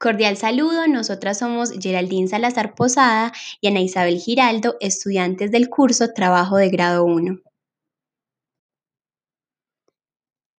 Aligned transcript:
Cordial 0.00 0.38
saludo, 0.38 0.86
nosotras 0.86 1.40
somos 1.40 1.72
Geraldine 1.78 2.26
Salazar 2.26 2.74
Posada 2.74 3.34
y 3.60 3.68
Ana 3.68 3.82
Isabel 3.82 4.18
Giraldo, 4.18 4.78
estudiantes 4.80 5.50
del 5.50 5.68
curso 5.68 6.14
Trabajo 6.14 6.56
de 6.56 6.70
Grado 6.70 7.04
1. 7.04 7.38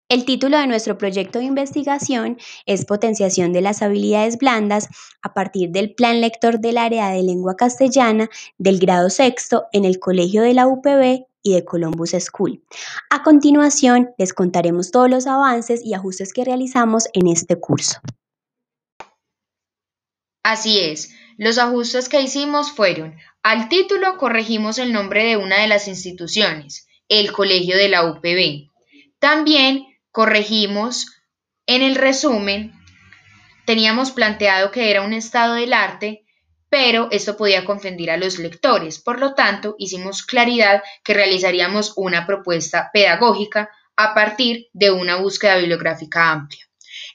El 0.09 0.25
título 0.25 0.59
de 0.59 0.67
nuestro 0.67 0.99
proyecto 0.99 1.39
de 1.39 1.45
investigación 1.45 2.37
es 2.67 2.85
Potenciación 2.85 3.51
de 3.51 3.61
las 3.61 3.81
habilidades 3.81 4.37
blandas 4.37 4.89
a 5.23 5.33
partir 5.33 5.71
del 5.71 5.95
Plan 5.95 6.21
Lector 6.21 6.59
del 6.59 6.77
Área 6.77 7.09
de 7.09 7.23
Lengua 7.23 7.55
Castellana 7.55 8.29
del 8.59 8.77
grado 8.77 9.09
sexto 9.09 9.65
en 9.71 9.85
el 9.85 9.97
Colegio 9.97 10.43
de 10.43 10.53
la 10.53 10.67
UPB 10.67 11.25
y 11.41 11.53
de 11.55 11.65
Columbus 11.65 12.11
School. 12.11 12.63
A 13.09 13.23
continuación, 13.23 14.11
les 14.19 14.33
contaremos 14.33 14.91
todos 14.91 15.09
los 15.09 15.25
avances 15.25 15.83
y 15.83 15.95
ajustes 15.95 16.31
que 16.31 16.45
realizamos 16.45 17.07
en 17.13 17.25
este 17.25 17.55
curso. 17.55 18.01
Así 20.43 20.79
es, 20.79 21.13
los 21.37 21.57
ajustes 21.57 22.09
que 22.09 22.21
hicimos 22.21 22.71
fueron, 22.71 23.17
al 23.43 23.69
título 23.69 24.17
corregimos 24.17 24.77
el 24.77 24.91
nombre 24.91 25.23
de 25.23 25.37
una 25.37 25.61
de 25.61 25.67
las 25.67 25.87
instituciones, 25.87 26.87
el 27.09 27.31
Colegio 27.31 27.77
de 27.77 27.89
la 27.89 28.05
UPB. 28.05 28.69
También 29.19 29.85
corregimos 30.11 31.07
en 31.67 31.81
el 31.83 31.95
resumen, 31.95 32.73
teníamos 33.65 34.11
planteado 34.11 34.71
que 34.71 34.91
era 34.91 35.01
un 35.01 35.13
estado 35.13 35.55
del 35.55 35.73
arte, 35.73 36.25
pero 36.69 37.09
esto 37.11 37.37
podía 37.37 37.65
confundir 37.65 38.09
a 38.11 38.17
los 38.17 38.39
lectores. 38.39 38.99
Por 38.99 39.19
lo 39.19 39.33
tanto, 39.33 39.75
hicimos 39.77 40.23
claridad 40.23 40.81
que 41.03 41.13
realizaríamos 41.13 41.93
una 41.97 42.25
propuesta 42.25 42.89
pedagógica 42.93 43.69
a 43.95 44.13
partir 44.13 44.67
de 44.73 44.89
una 44.89 45.17
búsqueda 45.17 45.57
bibliográfica 45.57 46.31
amplia. 46.31 46.70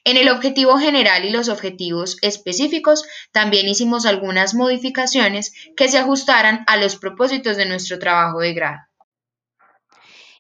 En 0.07 0.17
el 0.17 0.29
objetivo 0.29 0.79
general 0.79 1.25
y 1.25 1.31
los 1.31 1.49
objetivos 1.49 2.17
específicos 2.23 3.05
también 3.33 3.67
hicimos 3.67 4.07
algunas 4.07 4.55
modificaciones 4.55 5.53
que 5.77 5.89
se 5.89 5.99
ajustaran 5.99 6.63
a 6.69 6.77
los 6.77 6.95
propósitos 6.95 7.57
de 7.57 7.67
nuestro 7.67 7.99
trabajo 7.99 8.39
de 8.39 8.55
grado. 8.55 8.79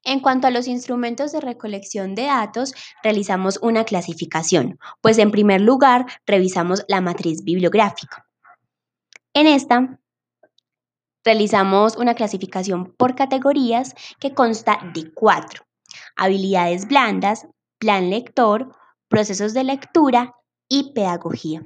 En 0.04 0.20
cuanto 0.20 0.46
a 0.46 0.52
los 0.52 0.68
instrumentos 0.68 1.32
de 1.32 1.40
recolección 1.40 2.14
de 2.14 2.26
datos, 2.26 2.74
realizamos 3.02 3.58
una 3.60 3.82
clasificación, 3.82 4.78
pues 5.00 5.18
en 5.18 5.32
primer 5.32 5.60
lugar 5.62 6.06
revisamos 6.26 6.84
la 6.86 7.00
matriz 7.00 7.42
bibliográfica. 7.42 8.24
En 9.34 9.48
esta, 9.48 9.98
realizamos 11.24 11.96
una 11.96 12.14
clasificación 12.14 12.94
por 12.96 13.16
categorías 13.16 13.96
que 14.20 14.32
consta 14.32 14.78
de 14.94 15.12
cuatro. 15.12 15.66
Habilidades 16.14 16.86
blandas, 16.86 17.48
plan 17.80 18.10
lector, 18.10 18.76
procesos 19.08 19.54
de 19.54 19.64
lectura 19.64 20.34
y 20.68 20.92
pedagogía. 20.92 21.62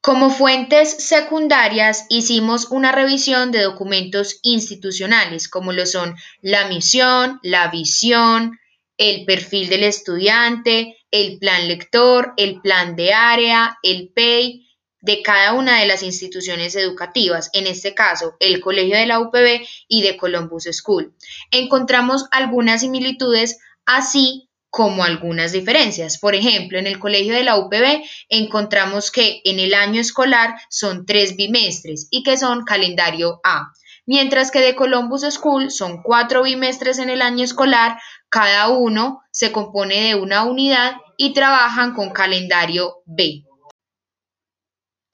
Como 0.00 0.28
fuentes 0.28 0.90
secundarias 0.90 2.04
hicimos 2.10 2.66
una 2.70 2.92
revisión 2.92 3.52
de 3.52 3.62
documentos 3.62 4.38
institucionales 4.42 5.48
como 5.48 5.72
lo 5.72 5.86
son 5.86 6.14
la 6.42 6.68
misión, 6.68 7.40
la 7.42 7.68
visión, 7.68 8.58
el 8.98 9.24
perfil 9.24 9.70
del 9.70 9.84
estudiante, 9.84 10.98
el 11.10 11.38
plan 11.38 11.68
lector, 11.68 12.34
el 12.36 12.60
plan 12.60 12.96
de 12.96 13.14
área, 13.14 13.78
el 13.82 14.10
PEI 14.14 14.68
de 15.00 15.22
cada 15.22 15.52
una 15.54 15.80
de 15.80 15.86
las 15.86 16.02
instituciones 16.02 16.76
educativas, 16.76 17.50
en 17.52 17.66
este 17.66 17.94
caso 17.94 18.36
el 18.40 18.60
Colegio 18.60 18.96
de 18.96 19.06
la 19.06 19.20
UPB 19.20 19.66
y 19.88 20.02
de 20.02 20.16
Columbus 20.16 20.64
School. 20.72 21.14
Encontramos 21.50 22.26
algunas 22.30 22.82
similitudes 22.82 23.58
así 23.86 24.48
como 24.70 25.04
algunas 25.04 25.52
diferencias. 25.52 26.18
Por 26.18 26.34
ejemplo, 26.34 26.78
en 26.78 26.88
el 26.88 26.98
colegio 26.98 27.32
de 27.34 27.44
la 27.44 27.56
UPB 27.56 28.02
encontramos 28.28 29.12
que 29.12 29.40
en 29.44 29.60
el 29.60 29.72
año 29.72 30.00
escolar 30.00 30.56
son 30.68 31.06
tres 31.06 31.36
bimestres 31.36 32.08
y 32.10 32.24
que 32.24 32.36
son 32.36 32.64
calendario 32.64 33.40
A, 33.44 33.72
mientras 34.04 34.50
que 34.50 34.60
de 34.60 34.74
Columbus 34.74 35.22
School 35.30 35.70
son 35.70 36.02
cuatro 36.02 36.42
bimestres 36.42 36.98
en 36.98 37.08
el 37.08 37.22
año 37.22 37.44
escolar, 37.44 38.00
cada 38.28 38.68
uno 38.68 39.22
se 39.30 39.52
compone 39.52 40.08
de 40.08 40.14
una 40.16 40.42
unidad 40.42 40.96
y 41.16 41.34
trabajan 41.34 41.94
con 41.94 42.10
calendario 42.10 42.96
B. 43.06 43.44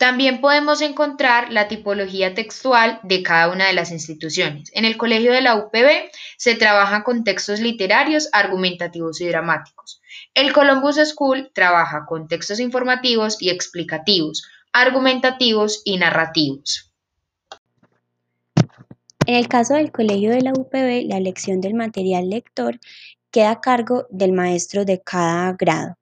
También 0.01 0.41
podemos 0.41 0.81
encontrar 0.81 1.53
la 1.53 1.69
tipología 1.69 2.33
textual 2.33 3.01
de 3.03 3.23
cada 3.23 3.53
una 3.53 3.67
de 3.67 3.75
las 3.75 3.91
instituciones. 3.91 4.71
En 4.73 4.87
el 4.87 4.97
colegio 4.97 5.31
de 5.31 5.43
la 5.43 5.57
UPB 5.57 6.11
se 6.39 6.55
trabaja 6.55 7.05
con 7.05 7.23
textos 7.23 7.61
literarios, 7.61 8.31
argumentativos 8.33 9.21
y 9.21 9.29
dramáticos. 9.29 10.01
El 10.33 10.55
Columbus 10.55 10.97
School 11.07 11.51
trabaja 11.53 12.07
con 12.09 12.29
textos 12.29 12.61
informativos 12.61 13.43
y 13.43 13.51
explicativos, 13.51 14.49
argumentativos 14.73 15.83
y 15.85 15.99
narrativos. 15.99 16.91
En 19.27 19.35
el 19.35 19.49
caso 19.49 19.75
del 19.75 19.93
colegio 19.93 20.31
de 20.31 20.41
la 20.41 20.55
UPB, 20.55 21.11
la 21.11 21.19
elección 21.19 21.61
del 21.61 21.75
material 21.75 22.31
lector 22.31 22.81
queda 23.31 23.51
a 23.51 23.61
cargo 23.61 24.07
del 24.09 24.33
maestro 24.33 24.87
de 24.87 25.03
cada 25.03 25.53
grado. 25.53 25.99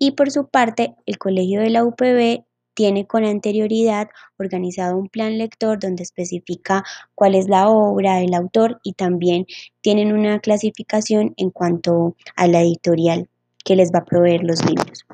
Y 0.00 0.12
por 0.12 0.32
su 0.32 0.48
parte, 0.48 0.96
el 1.06 1.16
colegio 1.16 1.60
de 1.60 1.70
la 1.70 1.84
UPB 1.84 2.49
tiene 2.80 3.06
con 3.06 3.26
anterioridad 3.26 4.08
organizado 4.38 4.96
un 4.96 5.10
plan 5.10 5.36
lector 5.36 5.78
donde 5.78 6.02
especifica 6.02 6.82
cuál 7.14 7.34
es 7.34 7.46
la 7.46 7.68
obra, 7.68 8.22
el 8.22 8.32
autor 8.32 8.80
y 8.82 8.94
también 8.94 9.44
tienen 9.82 10.14
una 10.14 10.38
clasificación 10.38 11.34
en 11.36 11.50
cuanto 11.50 12.16
a 12.36 12.46
la 12.46 12.62
editorial 12.62 13.28
que 13.66 13.76
les 13.76 13.92
va 13.92 13.98
a 13.98 14.04
proveer 14.06 14.44
los 14.44 14.64
libros. 14.64 15.04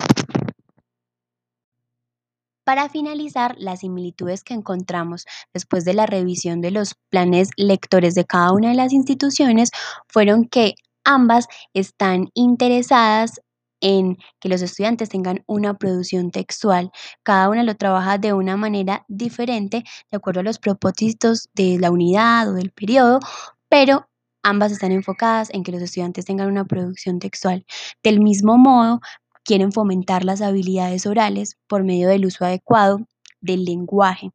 Para 2.63 2.89
finalizar, 2.89 3.57
las 3.59 3.81
similitudes 3.81 4.45
que 4.45 4.55
encontramos 4.55 5.27
después 5.53 5.85
de 5.85 5.95
la 5.95 6.07
revisión 6.07 6.61
de 6.61 6.71
los 6.71 6.95
planes 7.11 7.49
lectores 7.57 8.15
de 8.15 8.27
cada 8.27 8.53
una 8.53 8.69
de 8.69 8.77
las 8.77 8.93
instituciones 8.93 9.71
fueron 10.07 10.45
que 10.45 10.77
ambas 11.03 11.49
están 11.75 12.29
interesadas 12.35 13.41
en 13.81 14.17
que 14.41 14.49
los 14.49 14.63
estudiantes 14.63 15.09
tengan 15.09 15.43
una 15.47 15.75
producción 15.75 16.31
textual. 16.31 16.91
Cada 17.23 17.49
una 17.51 17.63
lo 17.63 17.75
trabaja 17.77 18.19
de 18.19 18.33
una 18.33 18.57
manera 18.57 19.05
diferente 19.09 19.85
de 20.11 20.17
acuerdo 20.17 20.41
a 20.41 20.45
los 20.45 20.59
propósitos 20.59 21.49
de 21.55 21.79
la 21.79 21.91
unidad 21.91 22.49
o 22.51 22.55
del 22.55 22.71
periodo, 22.71 23.21
pero 23.69 24.09
ambas 24.43 24.73
están 24.73 24.93
enfocadas 24.93 25.51
en 25.53 25.63
que 25.65 25.73
los 25.73 25.83
estudiantes 25.83 26.25
tengan 26.25 26.49
una 26.49 26.65
producción 26.65 27.19
textual. 27.19 27.65
Del 28.03 28.21
mismo 28.21 28.57
modo, 28.59 29.01
quieren 29.45 29.73
fomentar 29.73 30.25
las 30.25 30.41
habilidades 30.43 31.07
orales 31.07 31.57
por 31.69 31.85
medio 31.85 32.09
del 32.09 32.27
uso 32.27 32.45
adecuado 32.45 33.01
del 33.41 33.65
lenguaje, 33.65 34.31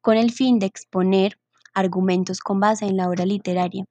con 0.00 0.16
el 0.16 0.32
fin 0.32 0.58
de 0.58 0.66
exponer 0.66 1.38
argumentos 1.74 2.40
con 2.40 2.60
base 2.60 2.86
en 2.86 2.96
la 2.96 3.08
obra 3.08 3.26
literaria. 3.26 3.84